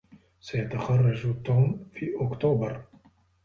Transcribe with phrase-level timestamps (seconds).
[0.39, 2.83] سيتخرج توم في أكتوبر.